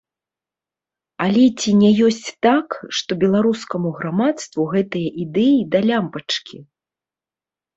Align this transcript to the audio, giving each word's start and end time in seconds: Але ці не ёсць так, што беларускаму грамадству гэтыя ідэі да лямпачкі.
Але 1.25 1.43
ці 1.59 1.69
не 1.81 1.91
ёсць 2.07 2.29
так, 2.47 2.67
што 3.01 3.11
беларускаму 3.25 3.89
грамадству 4.01 4.61
гэтыя 4.75 5.09
ідэі 5.25 5.59
да 5.77 5.83
лямпачкі. 5.89 6.57